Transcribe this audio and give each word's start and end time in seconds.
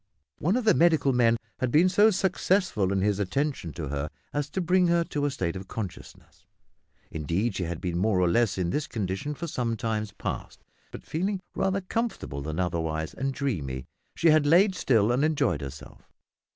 One 0.39 0.55
of 0.55 0.63
the 0.65 0.73
medical 0.73 1.13
men 1.13 1.37
had 1.59 1.69
been 1.69 1.87
so 1.87 2.09
successful 2.09 2.91
in 2.91 3.01
his 3.01 3.19
attention 3.19 3.71
to 3.73 3.89
her 3.89 4.09
as 4.33 4.49
to 4.49 4.59
bring 4.59 4.87
her 4.87 5.03
to 5.03 5.25
a 5.25 5.29
state 5.29 5.55
of 5.55 5.67
consciousness. 5.67 6.47
Indeed 7.11 7.53
she 7.53 7.65
had 7.65 7.79
been 7.79 7.99
more 7.99 8.19
or 8.19 8.27
less 8.27 8.57
in 8.57 8.71
this 8.71 8.87
condition 8.87 9.35
for 9.35 9.45
some 9.45 9.77
time 9.77 10.07
past, 10.17 10.63
but 10.89 11.03
feeling 11.05 11.39
rather 11.53 11.81
comfortable 11.81 12.41
than 12.41 12.59
otherwise, 12.59 13.13
and 13.13 13.31
dreamy, 13.31 13.85
she 14.15 14.31
had 14.31 14.47
lain 14.47 14.73
still 14.73 15.11
and 15.11 15.23
enjoyed 15.23 15.61
herself. 15.61 16.01